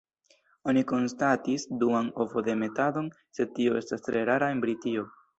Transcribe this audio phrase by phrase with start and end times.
[0.71, 5.05] Oni konstatis duan ovodemetadon, sed tio estas tre rara en Britio.